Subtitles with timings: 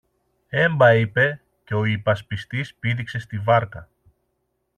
[0.49, 3.89] Έμπα, είπε, και ο υπασπιστής πήδηξε στη βάρκα.